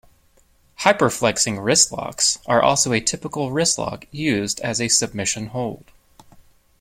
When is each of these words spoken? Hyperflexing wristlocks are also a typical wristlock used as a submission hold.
Hyperflexing 0.79 1.59
wristlocks 1.63 2.39
are 2.47 2.59
also 2.59 2.91
a 2.91 2.99
typical 2.99 3.51
wristlock 3.51 4.07
used 4.09 4.59
as 4.61 4.81
a 4.81 4.87
submission 4.87 5.45
hold. 5.49 5.91